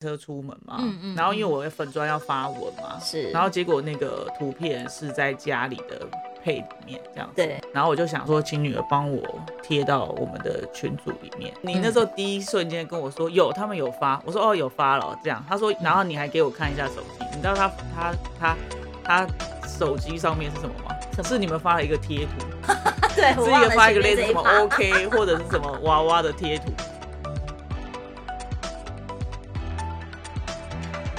[0.00, 6.06] 车出门嘛，嗯嗯然后因为我的粉砖要发文嘛，是，然后结果那个图片是在家里的
[6.42, 9.22] 配里面这样子，对，然后我就想说，请女儿帮我
[9.62, 11.52] 贴到我们的群组里面。
[11.60, 15.44] 你嗯那时候第一瞬间跟我说有，他们有发，我说哦有发了，这样。
[15.46, 18.56] 他说，然后你还给我看一下手机，你知道他他他
[19.04, 19.26] 他
[19.68, 20.96] 手机上面是什么吗？
[21.22, 22.46] 是你们发了一个贴图，
[23.14, 26.72] 对，是一个发一个类似什么 OK 或者是什么娃娃的贴图。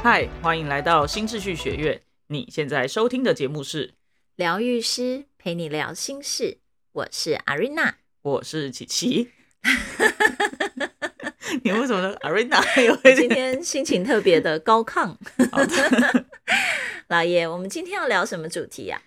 [0.04, 2.02] 嗨，欢迎来到新秩序学院。
[2.26, 3.94] 你现在收听的节目是，
[4.36, 6.58] 疗愈师陪你聊心事，
[6.92, 7.98] 我是阿瑞娜。
[8.24, 9.30] 我是琪琪。
[11.64, 15.16] 你为什么呢？Arena 有一今天心情特别的高亢。
[17.08, 19.00] 老爷，我们今天要聊什么主题呀、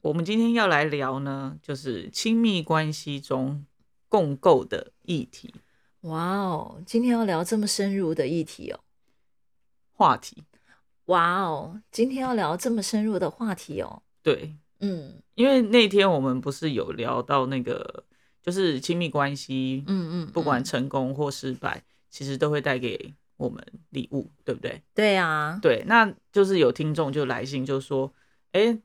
[0.00, 3.66] 我们今天要来聊呢，就是亲密关系中
[4.08, 5.54] 共构的议题
[6.00, 8.80] 哇哦，今天要聊这么深入的议题哦。
[9.94, 10.44] 话题。
[11.06, 14.02] 哇哦，今天要聊这么深入的话题哦。
[14.22, 18.04] 对，嗯因为那天我们不是有聊到那个，
[18.42, 24.80] 就是亲密关系，嗯嗯，不管嗯成功或失败，其实都会带给我们礼物，对不对？
[24.94, 28.12] 对啊，对，那就是有听众就来信就说，
[28.52, 28.78] 哎，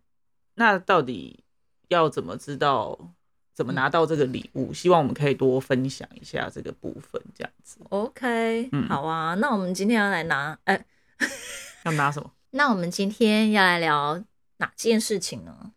[0.55, 1.43] 那到底
[1.87, 3.13] 要怎么知道
[3.53, 4.73] 怎么拿到这个礼物？
[4.73, 7.79] 希望我们可以多分享一下这个部分，这样子。
[7.89, 9.35] OK，、嗯好啊。
[9.35, 10.85] 那我们今天要来拿，哎、
[11.85, 12.31] 要拿什么？
[12.51, 14.23] 那我们今天要来聊
[14.57, 15.71] 哪件事情呢？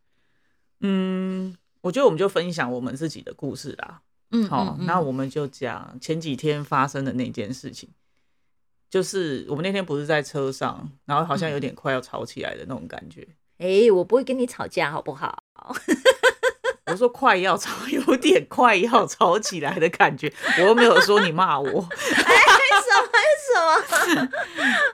[0.81, 4.01] 嗯，我觉得我们就分享我们自己的故事啦。
[4.31, 7.91] 嗯，好，嗯那我们就讲前几天发生的那件事情，
[8.91, 13.29] 就是我们那天不是在车上，然后好像有点快要吵起来的那种感觉。
[13.59, 15.45] 哎、我不会跟你吵架，好不好？
[16.91, 20.33] 我说快要吵，有点快要吵起来的感觉。
[20.59, 21.71] 我又没有说你骂我，为
[23.53, 24.23] 什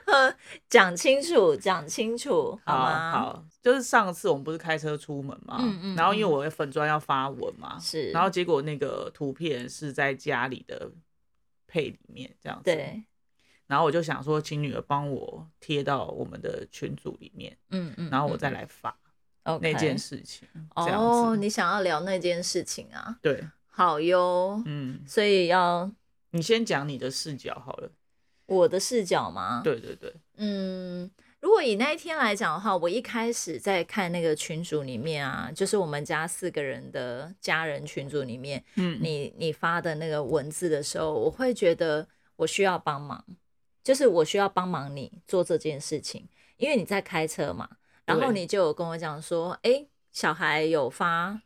[0.07, 0.35] 么？
[0.69, 3.11] 讲清楚，讲清楚，好吗？
[3.11, 10.91] 好，就是上次我们不是开车出门嘛，嗯嗯然后因为嗯我的粉砖要发文嘛，是，然后结果那个图片是在家里的
[11.67, 13.03] 配里面这样子，，对，
[13.67, 18.95] 然后我就想说，请女儿帮我贴到我们的群组里面，嗯嗯，然后我再来发
[19.43, 23.17] 嗯那件事情，哦，你想要聊那件事情啊？
[23.21, 25.89] 对，好哟，嗯，所以要
[26.31, 27.89] 你先讲你的视角好了，
[28.49, 43.23] 我的视角吗？，对对对，嗯，如果以那一天来讲的话，我一开始在看那个群组里面啊，就是我们家四个人的家人群组里面，嗯，你你发的那个文字的时候，我会觉得我需要帮忙，
[43.83, 46.27] 就是我需要帮忙你做这件事情，
[46.57, 47.69] 因为你在开车嘛，
[48.05, 51.41] 然后你就有跟我讲说，哎，小孩有发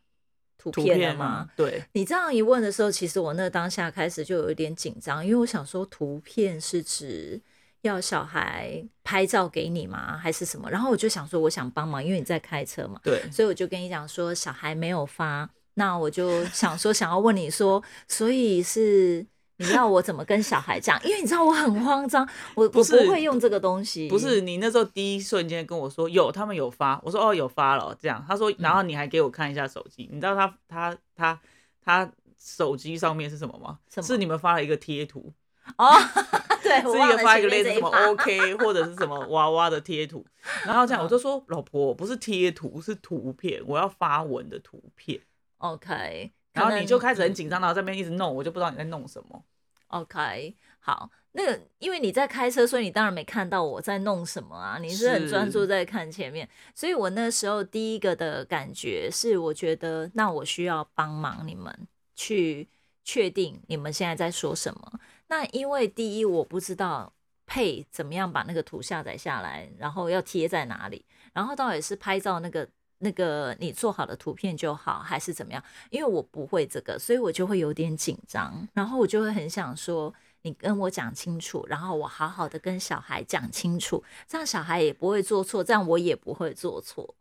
[0.70, 1.48] 图图片了吗？？
[1.56, 7.40] 对，你这样一问的时候，其实我那当下开始就有一点紧张，因为我想说，图片是指
[7.82, 10.70] 要小孩拍照给你吗，还是什么？
[10.70, 19.26] 然后我就想说，我想帮忙，因为你在开车嘛，对，所以我就跟你讲说，小孩没有发，那我就想说，想要问你说，所以是
[19.56, 21.00] 你要我怎么跟小孩讲？
[21.04, 31.40] 因为你知道我很慌张，我我不会用这个东西，不是你那时候第一瞬间跟我说有，他们有发，我说哦有发了，这样，他说，然后你还给我看一下手机，你知道他他他
[31.84, 33.78] 他手机上面是什么吗？
[33.88, 34.06] 什么？
[34.06, 35.32] 是你们发了一个贴图，
[35.78, 35.88] 哦，
[36.62, 40.24] 对， 我是一个发一个类似什么 OK 或者是什么娃娃的贴图，
[40.64, 45.20] 然后这样我就说老婆不是贴图是图片，我要发文的图片
[45.58, 49.44] ，OK，然后你就开始很嗯紧张，然后在那边一直弄，我就不知道你在弄什么。
[49.88, 62.68] OK，好，那个因为你在开车，所以你当然没看到我在弄什么啊，你是很专注在看前面，所以我那时候第一个的感觉是，我觉得那我需要帮忙你们去
[63.02, 65.00] 确定你们现在在说什么。
[65.26, 67.12] 那因为第一我不知道
[67.46, 72.68] 配怎么样把那个图下载下来，然后要贴在哪里，然后到底是拍照那个。
[73.04, 75.62] 那个你做好的图片就好，还是怎么样？
[75.90, 87.14] 因为我不会这个，所以我就会有点紧张，然后我就会很想说，你跟我讲清楚，然后我好好的跟小孩讲清楚，这样小孩也不会做错，这样我也不会做错。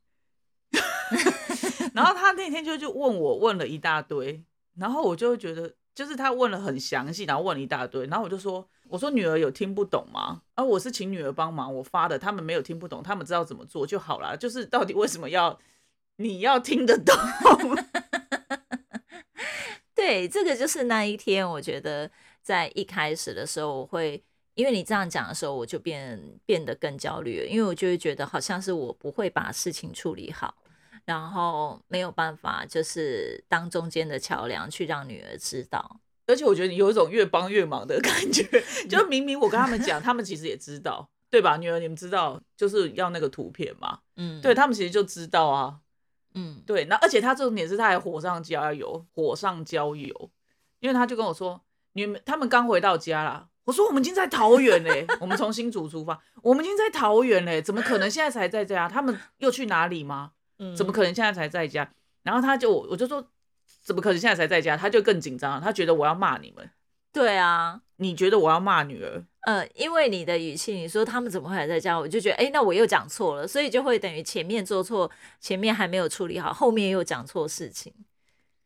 [1.93, 4.43] 然后他那天就就问我问了一大堆，
[4.77, 10.41] 然后我就会觉得，就是他问了很详细，然后问了一大堆，然后我就说，我说女儿有听不懂吗？
[10.55, 14.35] 啊，我是请女儿帮忙，我发的，他们没有听不懂，他们知道怎么做就好啦。
[14.35, 15.59] 就是到底为什么要
[16.17, 17.15] 你要听得懂？
[19.95, 22.09] 对，这个就是那一天，我觉得
[22.41, 24.21] 在一开始的时候，我会
[24.55, 30.55] 因为你这样讲的时候，我就变变得更焦虑了，因为我就会觉得好像是我不会把事情处理好，
[31.05, 38.43] 然后没有办法就是当中间的桥梁去让女儿知道而且我觉得你有一种越帮越忙的感觉，
[38.89, 41.57] 就明明我跟他们讲， 他们其实也知道，对吧？
[41.57, 43.99] 女儿，你们知道就是要那个图片嘛？
[44.17, 45.79] 嗯，对他们其实就知道啊。
[46.35, 50.31] 嗯，对，那而且他重点是他还火上浇油，火上浇油，
[50.79, 51.61] 因为他就跟我说，
[51.93, 53.47] 你们他们刚回到家啦。
[53.65, 58.89] 我说我们已经在桃园嘞，我们从新竹出发，我们已经在桃园嘞，怎么可能现在才在家？
[58.89, 60.31] 他们又去哪里吗？
[60.59, 61.89] 嗯怎么可能现在才在家？
[62.23, 63.25] 然后他就我就说，
[63.81, 64.75] 怎么可能现在才在家？
[64.75, 66.69] 他就更紧张了，他觉得我要骂你们，
[67.13, 69.23] 对啊，你觉得我要骂女儿？
[69.45, 75.09] 呃，因为你的语气，你说他们怎么会还在家，我就觉得，哎，那我又讲错了，所以就会等于前面做错，
[75.39, 77.93] 前面还没有处理好，后面又讲错事情。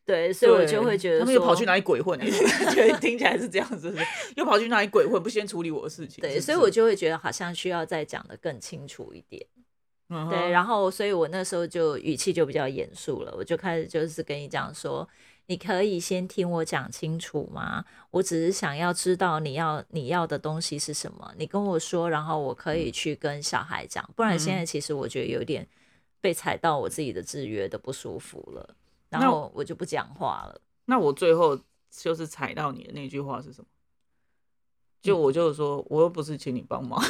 [0.06, 2.18] 对，所以我就会觉得他们又跑去哪里鬼混？
[2.72, 3.94] 觉得听起来是这样子，
[4.38, 5.22] 又跑去哪里鬼混？
[5.22, 6.22] 不先处理我的事情？
[6.22, 9.46] 对，是是所以我就会觉得好像需要再讲的更清楚一点。
[10.10, 15.06] 嗯哼对，然后所以我那时候就语气就比较严肃了，我就开始就是跟你讲说，
[15.48, 17.84] 你可以先听我讲清楚吗？
[18.12, 25.68] 我只是想要知道你要你要的东西是什么，你跟我说，然后我可以去跟小孩讲，不然现在其实我觉得有点
[26.20, 28.76] 被踩到我自己的制约的不舒服了，
[29.10, 30.62] 然后我就不讲话了。
[30.86, 31.58] 那我最后
[31.90, 33.68] 就是踩到你的那句话是什么？
[35.02, 37.02] 就我就说，我又不是请你帮忙，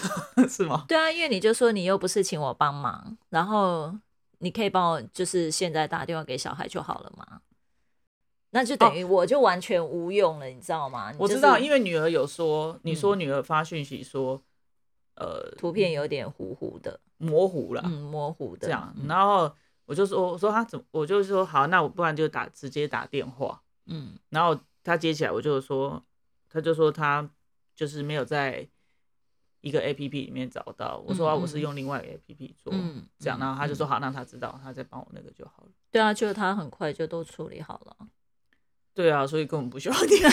[0.48, 0.86] 是吗？
[0.88, 3.98] 对啊，因为你就说你又不是请我帮忙，然后
[4.40, 7.42] 你可以帮我就是现在打电话给小孩就好了嘛。
[8.57, 11.12] 那就等于我就完全无用了，你知道吗？
[11.12, 13.19] 就是我知道，因为女儿有说，你说嗯。
[13.19, 14.42] 女儿发讯息说，
[15.13, 19.06] 呃，图片有点糊糊的，模糊了，嗯，模糊的这样，嗯。
[19.07, 19.56] 然后
[19.86, 24.18] 我就说，我说他怎么，我就说好，那我不然就打直接打电话，嗯。
[24.30, 26.04] 然后他接起来，我就说，
[26.50, 27.30] 他就说他
[27.75, 28.68] 就是没有在
[29.62, 35.69] 一个 A P P 里面找到，我说、啊、我是用另外一个 A P P 做，嗯这样，嗯然后他就说好，让他知道，他再帮我那个就好了。
[35.92, 37.95] 对啊，就是他很快就都处理好了。
[38.97, 40.17] 对啊，所以根本不需要你。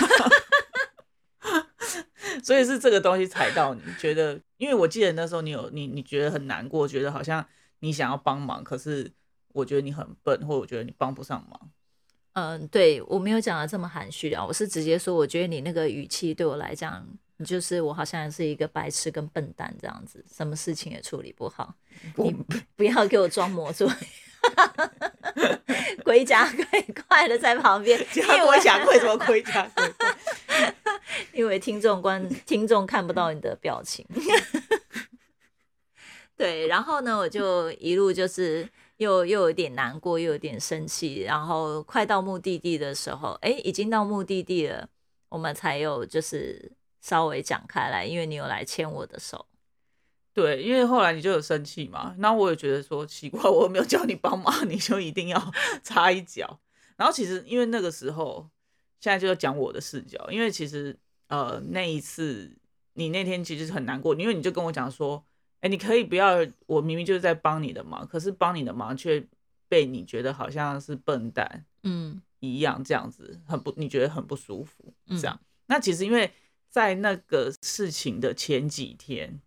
[2.43, 7.47] 所以是这个东西踩到你，觉得，因为我记得那时候你有你你觉得很难过，觉得好像
[7.81, 9.13] 你想要帮忙，可是
[9.53, 11.61] 我觉得你很笨，或我觉得你帮不上忙。
[12.33, 17.07] 嗯，对我没有讲的这么含蓄啊，我是直接说，我觉得你那个语气对我来讲，
[17.37, 21.75] 你就是我好像是一个白痴跟笨蛋这样子，什么事情也处理不好，
[22.17, 22.35] 你
[22.77, 23.97] 不要给我装模作样。
[26.05, 30.09] 龟甲鬼怪的在旁边，加龟甲贵什么龟甲贵贵？
[31.33, 34.07] 因为听众观听众看不到你的表情。
[36.37, 44.89] 对，然后呢，我就一路就是又又有点难过，又有点生气，然后快到目的地的时候，哎，已经到目的地了，
[45.29, 49.47] 我们才有就是稍微讲开来，因为你有来牵我的手。
[50.35, 55.53] 对，因为后来你就有生气嘛，那我也觉得说奇怪， 我没有叫你帮忙，你就一定要
[55.85, 56.61] 插一脚。
[56.97, 58.51] 然后其实因为那个时候，
[58.99, 60.99] 现在就要讲我的视角，因为其实
[61.29, 62.51] 呃那一次
[62.95, 65.25] 你那天其实很难过，因为你就跟我讲说，
[65.61, 69.25] 哎，你可以不要，我明明就是在帮你的忙，可是帮你的忙却
[69.69, 75.41] 被你觉得好像是笨蛋嗯一样，这样子很不，你觉得很不舒服，嗯这样。
[75.67, 76.33] 那其实因为
[76.69, 79.41] 在那个事情的前几天，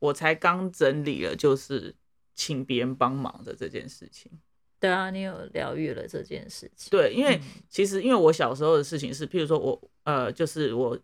[0.00, 1.94] 我才刚整理了，就是
[2.34, 4.32] 请别人帮忙的这件事情。
[4.80, 6.90] 对啊，你有疗愈了这件事情。
[6.90, 10.98] 对，因为嗯其实因为我小时候的事情是，譬如说我呃，就是我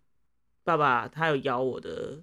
[0.64, 2.18] 爸爸他有咬我的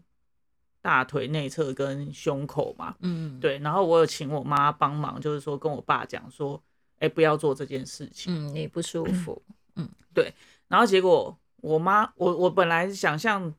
[0.81, 6.62] 大腿内侧跟胸口嘛，嗯，对，然后我有请我妈帮忙，就是说跟我爸讲说，
[6.98, 8.33] 哎、不要做这件事情。
[8.33, 9.39] 嗯，你不舒服。
[9.75, 10.33] 嗯，对
[10.67, 13.53] 然后结果我妈，我我本来想象，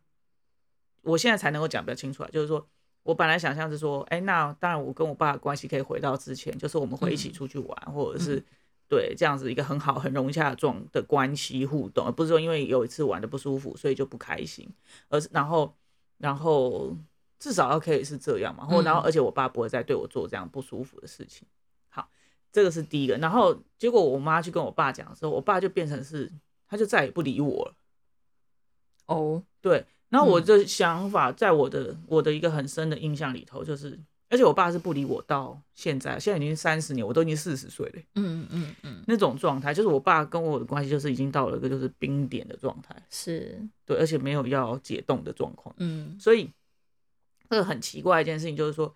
[1.03, 2.69] 我现在才能够讲比较清楚啊，就是说
[3.05, 8.43] 我本来想象是说，哎，那当然我跟我爸的关系可以回到之前，就是我们会一起出去玩，或者是、
[8.89, 14.69] 对这样子一个很好、很融洽的状的关系互动，而不是说因为有一次玩的不舒服，所以就不开心，
[15.09, 15.75] 而是然后
[16.19, 16.97] 然后
[17.39, 19.05] 至少要可以是这样嘛，或然后嗯。
[19.05, 21.47] 而且我爸不会再对我做这样不舒服的事情。
[21.91, 22.09] 好，
[22.51, 23.17] 这个是第一个。
[23.19, 26.33] 然后结果我妈去跟我爸讲的时候，我爸就变成是
[26.67, 27.75] 他就再也不理我了。
[29.07, 29.85] 哦，对，
[30.15, 33.99] 然后我嗯的想法，在我的我的一个很深的印象里头，就是，
[34.31, 46.49] 而且我爸是不理我到现在，现在已经三十年，我都已经四十岁了，嗯嗯嗯，那种状态，就是我爸跟我的关系就是已经到了一个就是冰点的状态，是，对，而且没有要解冻的状况，嗯所以
[47.51, 48.95] 这个很奇怪一件事情就是说，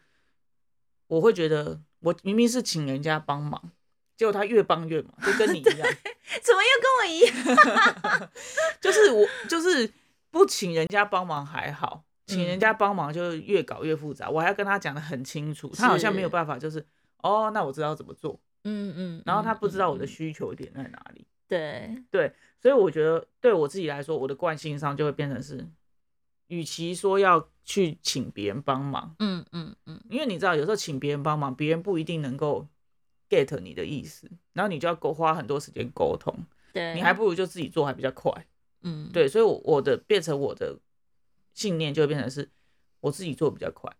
[1.08, 3.60] 我会觉得我明明是请人家帮忙，
[4.16, 5.88] 结果他越帮越忙，就跟你一样。
[6.44, 8.30] 怎么又跟我一样？
[8.80, 9.90] 就是我就是
[10.30, 12.60] 不请人家帮忙还好，请人嗯。
[12.60, 16.84] 家帮忙就越搞越复杂，我还要跟他讲的很清楚，他好像没有办法，就是
[17.22, 25.66] 哦，那我知道怎么做，嗯嗯，然后他嗯不知道我的嗯需求点在哪里，对，所以我觉得对我自己来说，我的惯性上就会变成是，
[26.48, 32.66] 与其说要去请别人帮忙，嗯嗯嗯，因为你知道有时候请别人帮忙，别人不一定能够
[33.30, 36.34] get 你的意思，然后你就要沟花很多时间沟通，
[36.72, 37.00] 对，你。
[37.00, 38.30] 还不如就自己做还比较快。
[38.82, 40.78] 嗯，对，所以我我的变成我的
[41.54, 42.48] 信念就会变成是
[43.00, 43.92] 我自己做比较快，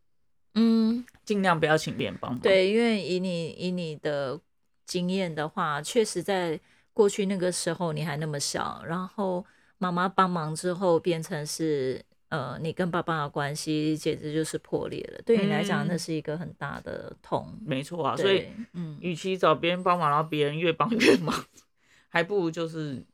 [0.55, 4.41] 嗯，尽量不要请别人帮忙。，对，因为以你以你的
[4.87, 6.59] 经验的话，确实在
[6.93, 9.45] 过去那个时候你还那么小，然后
[9.79, 17.57] 妈妈帮忙之后变成是呃你跟爸爸的关系简直就是破裂了，对你来讲那嗯是一个很大的痛。
[17.65, 21.45] 没错啊，所以，嗯，与其找别人帮忙，然后别人越帮越忙，
[22.09, 23.05] 还不如就是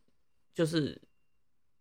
[0.54, 1.00] 就是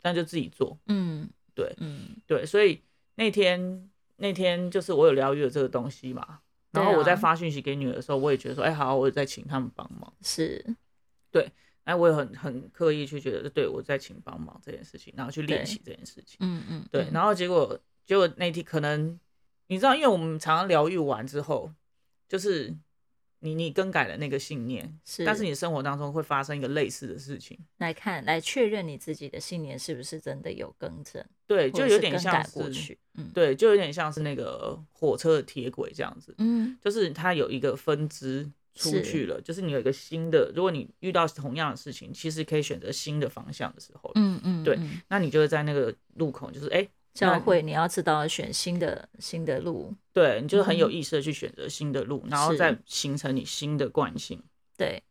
[0.04, 0.78] 那就自己做。
[0.88, 2.82] 嗯，对嗯，对，所以
[3.16, 6.40] 那天那天就是我有疗愈了这个东西嘛，
[6.72, 10.64] 然后我在发讯息给女儿的时候，我也觉得说，哎、好，我在请他们帮忙，是，
[11.32, 11.52] 对
[11.84, 16.38] 哎，我也很很刻意去觉得，对我在请帮忙这件事情，然后去练习这件事情。
[16.40, 19.20] 嗯嗯，对，嗯然后结果结果那天可能
[19.68, 21.72] 你知道，因为我们常常疗愈完之后，
[22.28, 22.74] 就是
[23.44, 45.02] 你你更改了那个信念，是，但是你生活当中会发生一个类似的事情，来看来确认你自己的信念是不是真的有更正，对，就有点像是过去，嗯，对，就有点像是那个火车的铁轨这样子，嗯，就是它有一个分支出去了，就是你有一个新的，如果你遇到同样的事情，其实可以选择新的方向的时候，嗯嗯，对嗯。
[45.10, 46.78] 那你就会在那个路口，就是哎。
[46.78, 54.42] 那教会你要知道选新的新的路，对，你就是很有嗯意识的去选择新的路，然后再形成你新的惯性。
[54.76, 55.02] 对，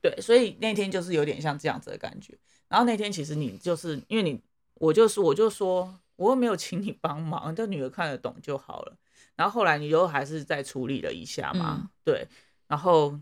[0.00, 2.36] 对，所以那天就是有点像这样子的感觉。
[2.68, 4.40] 然后那天其实你就是因为你，
[4.74, 8.96] 我就是我就说我又没有请你帮忙，这女儿看得懂就好了。
[9.36, 12.26] 然后后来你又还是再处理了一下嘛，嗯对，
[12.66, 13.18] 然后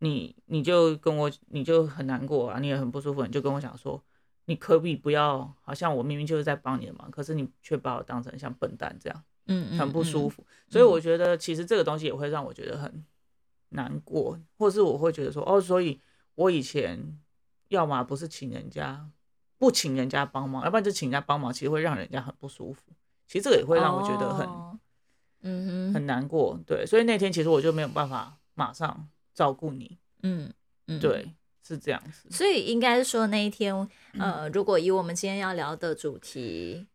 [0.00, 4.02] 你你就跟我你就很难过啊，你也很不舒服，你就跟我讲说，
[4.48, 9.24] 你可不可以不要，好像我明明就是在帮你的忙，可是你却把我当成像笨蛋这样。
[9.50, 10.46] 嗯，很不舒服，服。
[10.68, 13.04] 所以我觉得其实这个东西也会让我觉得很
[13.68, 16.00] 难过，或是我会觉得说，哦，所以
[16.34, 17.18] 我以前
[17.68, 19.08] 要么不是请人家，
[19.58, 22.82] 不请人家帮忙，要不然就请人家帮忙，其实会让人家很不舒服。
[23.26, 24.78] 其实这个也会让我觉得很、哦
[25.42, 26.84] 嗯哼，很难过，对。
[26.86, 30.52] 所以那天其实我就没有办法马上照顾你，嗯
[30.88, 31.30] 嗯，对，
[31.66, 32.28] 是这样子。
[32.30, 33.74] 所以应该说那一天，
[34.14, 34.20] 嗯。
[34.20, 36.86] 呃，如果以我们今天要聊的主题，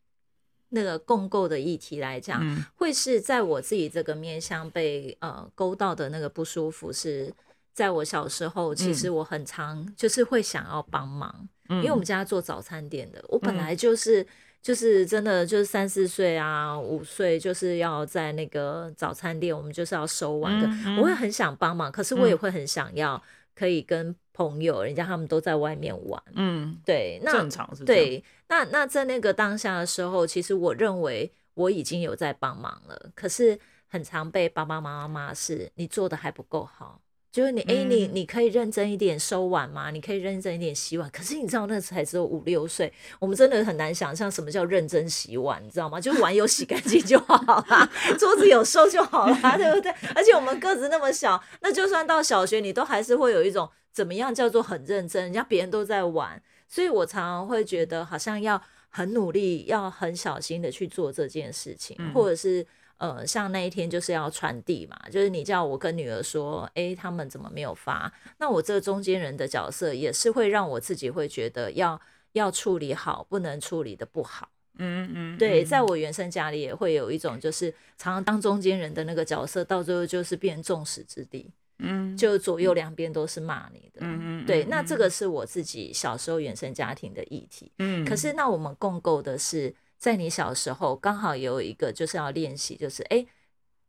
[0.70, 7.34] 那个共构的议题来讲，嗯会是在我自己这个面向被呃勾到的那个不舒服是。
[7.75, 13.58] 在我小时候，其实我很常就是会想要帮忙，嗯因为我们家做早餐店的，我本嗯。
[13.58, 14.24] 来就是、
[14.62, 20.67] 就是真的就是三四岁啊，五岁就是要在那个早餐店，我们就是要收碗的，
[21.00, 23.20] 我会很想帮忙，可是我也嗯会很想要
[23.55, 37.00] 可以跟朋友，人家他们都在外面玩，嗯，对，那正常是对，那那在那个当下的时候，其实我认为我已经有在帮忙了，可是很常被爸爸妈妈骂是你做的还不够好。
[37.33, 39.89] 就是你，哎、你嗯你可以认真一点收碗吗？
[39.89, 41.09] 你可以认真一点洗碗。
[41.09, 45.99] 可是你知道，那才只有五六岁，我们真的很难想象什么叫认真洗碗，你知道吗？
[45.99, 47.35] 就碗有洗干净就好
[47.69, 49.91] 啦，桌子有收就好啦，对不对？
[50.13, 62.63] 而且我们个子那么小，那就算到小学，你都还是会有一种怎么样叫做很认真，人家别人都在玩，所以我常常会觉得好像要很努力，要很小心的去做这件事情，嗯或者是
[63.03, 68.10] 呃，像那一天就是要传递嘛，就是你叫我跟女儿说，诶，他们怎么没有发？
[68.38, 72.00] 那我这个中间人的角色也是会让我自己会觉得要
[72.31, 74.48] 要处理好，不能处理的不好。
[74.77, 84.00] 嗯嗯，对，嗯在我原生家里也会有一种，就是常常当中间人的那个角色，到最后就是变众矢之的，嗯就左右两边都是骂你的。
[84.00, 87.69] 嗯嗯对，那这个是我自己小时候原生家庭的议题。
[87.79, 93.27] 嗯，可是那我们共构的是，在你小时候刚好有一个就是要练习，就是哎、诶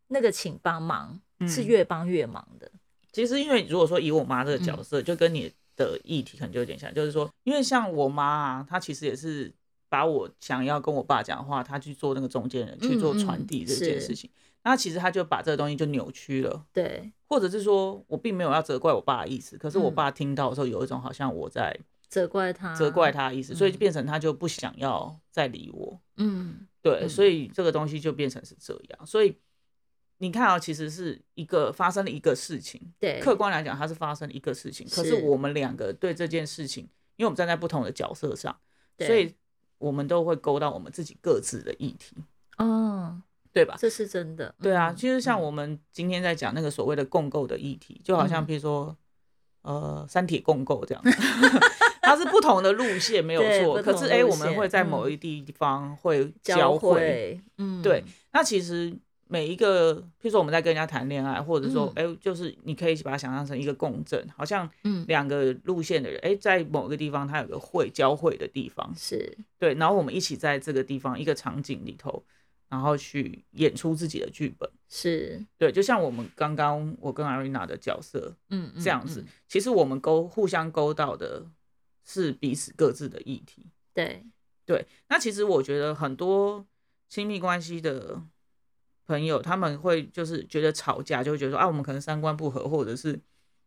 [0.07, 1.67] 那个请帮忙是嗯。
[1.67, 2.71] 越帮越忙的。
[3.11, 4.63] 其实，因为如果说以我妈这个嗯。
[4.63, 9.53] 角色，就跟你的议题可能就有点像，就是说，因为像我妈啊，她其实也是
[9.89, 14.31] 把我想要跟我爸讲的话，她去做那个中间人，去做嗯传递这件事情。
[14.63, 19.95] 那其实她就把这个东西就扭曲了，对，或者是说我并没有要责怪我爸的意思，可是我嗯。
[19.97, 21.77] 爸听到的时候有一种好像我在
[22.15, 23.11] 责怪他，责怪。
[23.11, 26.01] 他的意思，所以就嗯变成他就不想要再理我。
[26.17, 27.09] 嗯，对，嗯。
[27.09, 29.05] 所以这个东西就变成是这样。
[29.05, 29.37] 所以
[30.19, 36.85] 你看啊，其实是一个发生了一个事情，对，客观来讲，它是发生了一个事情，可是是我们两个对这件事情，
[37.17, 38.57] 因为我们站在不同的角色上，
[38.97, 39.09] 对。
[39.09, 39.35] 所以
[39.79, 42.17] 我们都会勾到我们自己各自的议题，
[42.59, 43.21] 哦，
[43.53, 43.75] 对吧？
[43.77, 44.55] 这是真的。
[44.63, 45.43] 对啊，嗯其实像嗯。
[45.43, 48.47] 我们今天在讲那个所谓的共构的议题，就好像嗯。
[48.47, 48.97] 比如说，
[49.63, 51.03] 呃，三铁共构这样，
[52.05, 57.41] 它是不同的路线没有错，可是哎、路我们线会在某嗯一地方会交交汇。
[57.59, 58.95] 嗯，对，那其实
[59.27, 72.23] 每一个，譬如说我们在跟人家谈恋爱，或者说哎、就是你可以把它想象成一个共振，好像嗯，两个路线的人，哎、在某个地方它有个会交汇的地方，是，对，然后我们一起在这个地方一个场景里头，
[72.69, 74.71] 然后去演出自己的剧本。
[74.89, 79.27] 是，对，就像我们刚刚我跟 Arena 的角色嗯，嗯这样子，嗯。
[79.49, 81.45] 其实我们勾互相勾到的
[82.05, 83.67] 是彼此各自的议题。
[83.93, 84.25] 对，
[84.65, 86.67] 对，那其实我觉得很多
[87.09, 88.23] 亲密关系的
[89.07, 93.21] 朋友，他们会就是觉得吵架，就会觉得说啊，我们可能三观不合，或者是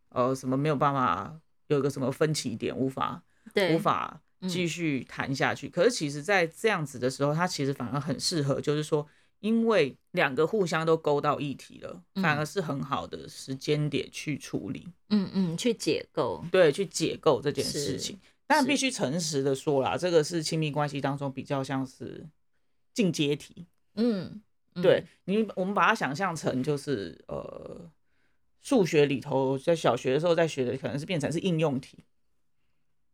[0.09, 5.69] 呃什么没有办法有一个什么分歧点，无法对，无法嗯继续谈下去。
[5.69, 9.07] 可是其实，在这样子的时候，他其实反而很适合，就是说，
[9.39, 18.17] 因为两个互相都勾到议题了，反嗯而是很好的时间点去处理，嗯嗯，去解构，对，去解构这件事情。
[18.47, 22.25] 但必须诚实的说啦，这个是亲密关系当中比较像是
[22.93, 23.65] 进阶题。
[23.95, 24.41] 嗯，
[24.75, 27.91] 嗯对，你，我们把它想象成就是呃，
[28.61, 31.97] 数学里头在小学的时候在学的，可能是变成是应用题。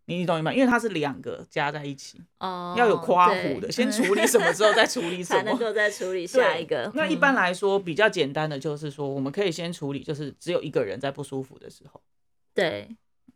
[0.06, 0.54] 你你懂吗？
[0.54, 5.60] 因为它是两个加在一起，哦，要有夸对弧的， 先嗯处理什么之后再处理什才能么。
[5.60, 6.92] 够再处理 下一个。
[6.94, 12.02] 那一嗯般来说，比较简单的就是说，我们可以先处理，就是只有一个人在不舒服的时候。
[12.54, 12.90] 对，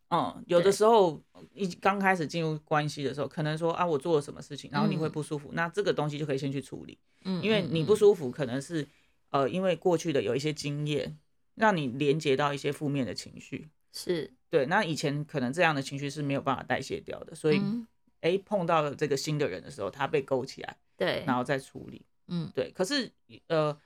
[0.10, 1.22] 嗯，有的对时候
[1.54, 6.98] 一刚开始进入关系的时候，可能说啊，我做了什么事情，然后你会嗯不舒服，那这个东西就可以先去处理。
[7.24, 8.88] 嗯，因为嗯你不，舒服，可能是
[9.32, 11.18] 呃，因为过去的有一些经验，
[11.56, 13.68] 让你连接到一些负面的情绪。
[13.68, 17.86] 嗯是，对，那以前可能这样的情绪是没有办法代谢掉的，所以嗯
[18.22, 22.06] 哎、诶碰到了这个新的人的时候，他被勾起来，对，然后再处理。
[22.28, 23.12] 嗯，对，可是
[23.48, 23.78] 呃，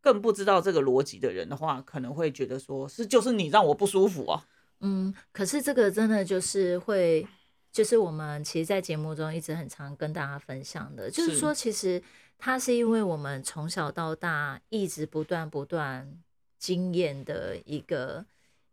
[0.00, 4.46] 更不知道这个逻辑的人的话，可能会觉得说是就是你让我不舒服啊。
[4.80, 7.26] 嗯，可是这个真的就是会，
[7.72, 12.02] 就是我们其实，在节目中一直很常跟大家分享的，就是是说，其实
[12.38, 16.22] 它是因为我们从小到大一直不断不断
[16.58, 18.24] 经验的一个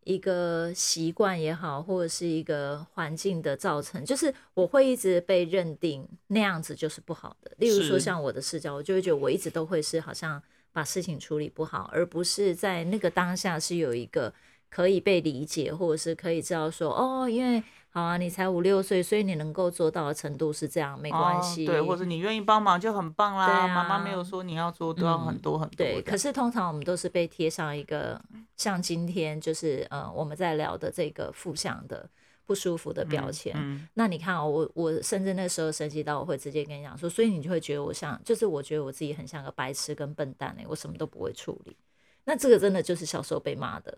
[0.05, 7.51] 一个习惯也好，或者是一个环境的造成，就是我会一直被认定那样子就是不好的。
[7.57, 10.41] 例如说，像我的视角，我就会觉得我一直都会是好像
[10.71, 14.33] 把事情处理不好，而不是在那个当下是有一个。
[14.67, 17.63] 可以被理解，或者是可以知道说，哦，因为
[17.95, 23.65] 好啊，你才五六岁，所以你能够做到的程度是这样，没关系、哦对，或者你愿意帮忙就很棒啦。
[23.69, 25.93] 妈妈没有说你要做都要很嗯多很多的。
[25.93, 28.21] 对，可是通常我们都是被贴上一个
[28.57, 32.09] 像今天就是呃我们在聊的这个负向的
[32.45, 33.53] 不舒服的标签。
[33.55, 41.77] 嗯，那你看哦，我我甚至那时候升级到我会直接跟你讲说，所以你就会觉得我像，就是我觉得我自己很像个白痴跟笨蛋哎、我什么都不会处理。
[42.25, 43.97] 那这个真的就是小时候被骂的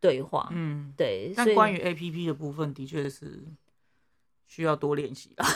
[0.00, 1.32] 对话，嗯，对。
[1.36, 3.44] 但关于 A P P 的部分，的确是
[4.46, 5.46] 需要多练习啦。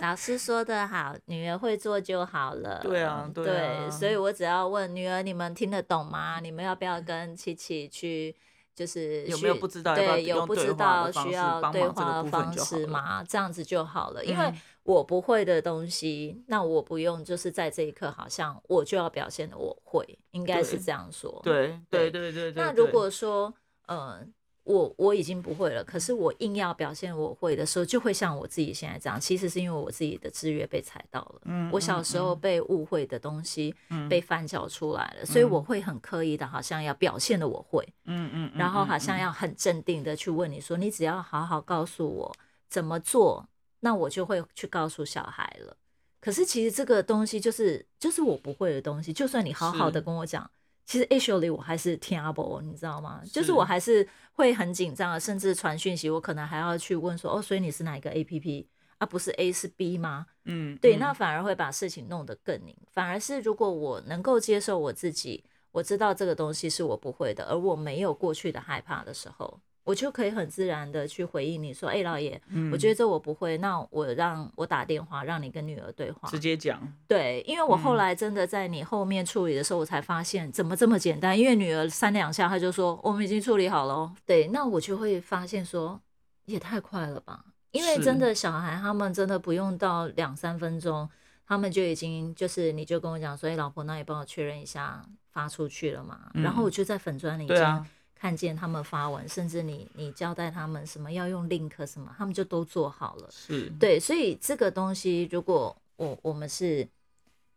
[0.00, 2.80] 老师说的好，女儿会做就好了。
[2.82, 6.40] 对啊对啊所以我只要问女儿，你们听得懂吗？
[6.40, 8.34] 你们要不要跟琪琪去？
[8.74, 13.22] 就是有没有不知道对，有不知道需要对话的方式吗？
[13.22, 14.24] 这样子就好了。
[14.24, 21.40] 因为嗯我不会的东西，那我不用，就是在这一刻，好像我就要表现的我会，应该是这样说。
[21.44, 22.62] 对对对对对对。
[22.64, 23.54] 那如果说，
[23.86, 24.20] 呃，
[24.64, 29.20] 我我已经不会了，可是我硬要表现我会的时候，就会像我自己现在这样。
[29.20, 42.32] 其实是因为我自己的制约被踩到了，嗯我小时候嗯被误会的东西嗯被翻搅出来了，所以嗯我会很刻意的，好像要表现的我会，嗯嗯嗯，然后好嗯像要很镇定的去问你说，你只要好好告诉我
[42.68, 43.44] 怎么做，
[43.84, 45.76] 那我就会去告诉小孩了。
[46.20, 50.48] 可是其实这个东西就是就是我不会的东西，就算你好好的跟我讲，
[50.86, 53.20] 其实 actually 我还是听不懂，你知道吗？
[53.24, 58.68] 就是是我还是会很紧张的，甚至传讯息，我可能还要去问说，哦，所以你是哪一个 A P P
[58.98, 59.06] 啊？
[59.06, 60.26] 不是 A 是 B 吗？
[60.44, 62.76] 嗯，对，嗯那反而会把事情弄得更拧。
[62.92, 72.40] 反而是如果我能够接受我自己，我知道这个东西是我不会的，而我没有过去的害怕的时候，我就可以很自然的去回应你说：“哎、老爷，
[72.70, 81.36] 我觉得这我不会，那我让我打电话让你跟女儿对话。”直接讲，对，因为我后嗯来真的在你后面处理的时候，我才发现怎么这么简单。
[81.38, 84.14] 因为女儿三两下，她就说我们已经处理好了哦。
[84.24, 86.00] 对，那我就会发现说
[86.44, 87.44] 也太快了吧？
[87.72, 91.08] 因为真的小孩他们真的不用到两三分钟，
[91.46, 96.30] 他们就已经就是你就跟我讲说，哎、老婆，那你帮我确认一下发出去了嘛？
[96.34, 97.84] 然后嗯我就在粉砖里对啊
[98.22, 103.28] 看见他们发文，甚至你你交代他们什么要用 link 什么，他们就都做好了。
[103.32, 106.86] 是，对，所以这个东西，如果我我们是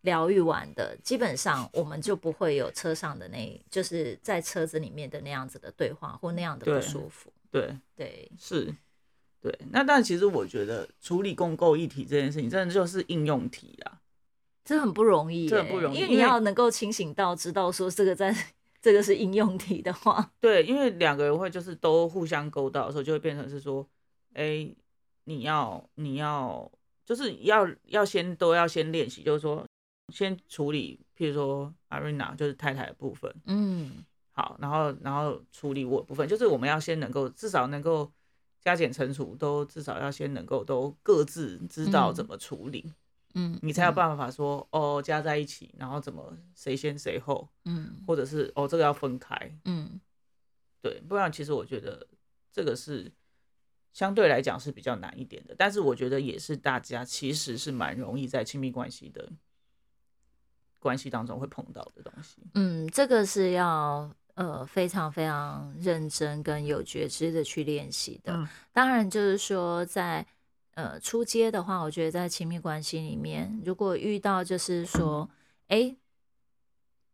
[0.02, 7.32] 疗愈完的，基本上我们就不会有车上的那，就是在车子里面的那样子的对话或那样的不舒服。
[7.52, 8.74] 对，对，是，
[9.40, 9.56] 对。
[9.70, 14.02] 那但其实我觉得处理共构议题这件事情，真的就是应用题啊。
[14.64, 18.36] 这很不容易耶，这很不容易因为你要能够清醒到知道说这个在
[18.86, 23.84] 这个是应用题的话， 对，因为两个人会就是都互相勾到的时候，就会变成是说，
[24.36, 24.70] 哎、
[25.24, 26.72] 你要你要
[27.04, 29.66] 就是要要先都要先练习，就是说
[30.14, 34.06] 先处理，譬如说 Arena 就是太太的部分，嗯。
[34.34, 38.12] 好，然后然后处理我的部分，就是我们要先能够至少能够
[38.62, 42.94] 加减乘除都至少要先能够都各自知道怎嗯么处理，嗯，
[43.62, 48.04] 你才有办法说哦加在一起，然后怎么谁先谁后，嗯。
[48.08, 50.00] 或者是哦这个要分开，嗯。
[50.82, 52.08] 对，不然其实我觉得
[52.52, 53.12] 这个是
[53.92, 59.30] 相对来讲是比较难一点的，但是我觉得也是大家其实是蛮容易在亲密关系的
[60.80, 62.42] 关系当中会碰到的东西。
[62.54, 68.34] 嗯，这个是要呃非常非常认真跟有觉知的去练习的。
[68.34, 68.48] 嗯。
[68.72, 70.26] 当然，就是说在
[70.76, 75.30] 呃出街的话，我觉得在亲密关系里面，如果遇到就是说，
[75.68, 75.96] 哎，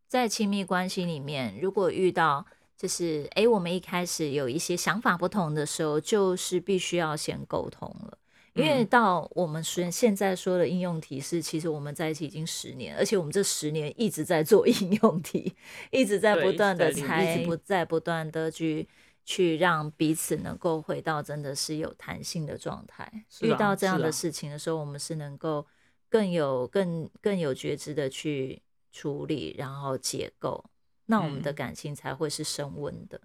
[0.08, 2.46] 在亲密关系里面，如果遇到
[2.76, 8.18] 就是哎，诶我们一开始有一些想法不同的时候，就是必须要先沟通了。
[8.54, 15.54] 因为嗯到我们现现在说的应用题是，其实我们在一起已经十年，而且我们这十年一直在做应用题，
[15.90, 18.86] 一直在不断的猜，习不在不断的去
[19.24, 23.26] 去让彼此能够回到真的是有弹性的状态。
[23.42, 25.66] 遇到这样的事情的时候，我们是能够
[26.10, 30.66] 更有更更有觉知的去处理，然后解构，
[31.06, 33.22] 那我们的嗯感情才会是升温的，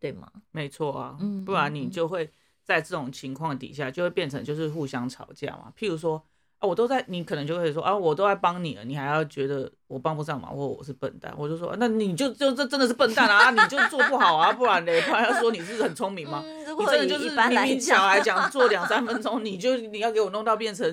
[0.00, 0.30] 对吗？
[0.50, 2.30] 没错啊，嗯不然你就会
[2.64, 5.72] 在这种情况底下，就会变成就是互相吵架嘛。
[5.76, 6.24] 譬如说
[6.58, 16.42] 啊，我都在，你可能就会说啊，我都在帮你了，你还要觉得我帮不上忙，或我是笨蛋，我就说，那你就就这真的是笨蛋啊，你就做不好啊，不然嘞，不然要说你是很聪明吗？
[16.44, 20.84] 嗯，如你果以真的就是明明小讲，孩讲做两三分钟，你就你要给我弄到变成，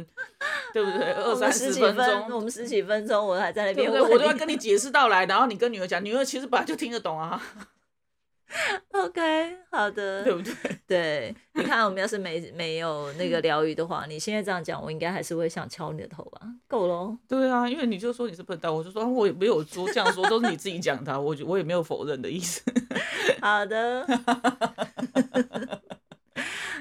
[0.72, 1.14] 对不对？
[1.18, 1.98] 二三十分，
[2.30, 4.12] 我，们十几分钟，我还在那边对对？
[4.14, 7.42] 我都要跟你解释到来，然后你跟女儿讲，女儿其实本来就听得懂啊，
[8.94, 9.22] OK，
[9.86, 10.54] 好的，对不对？
[10.88, 16.42] 对，你看，我们要是没没有那个疗愈的话，你现在这样讲，我应该还是会想敲你的头吧？
[16.68, 17.16] 够喽。
[17.28, 22.62] 对啊，因为你就说你是笨蛋，我就说啊我也没有说这样说，都是你自己讲的啊，我我也没有否认的意思。
[23.42, 24.06] 好的，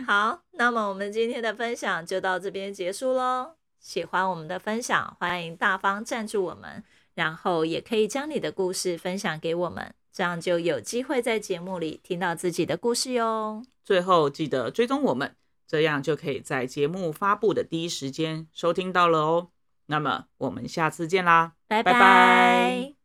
[0.06, 3.52] 好，那么我们今天的分享就到这边结束喽。
[3.78, 6.82] 喜欢我们的分享，欢迎大方赞助我们，
[7.14, 13.64] 然后也可以将你的故事分享给我们，这样就有机会在节目里听到自己的故事哟。
[13.84, 15.34] 最后记得追踪我们，
[15.66, 19.50] 这样就可以在节目发布的第一时间收听到了哦。
[19.86, 23.03] 那么我们下次见啦，拜拜拜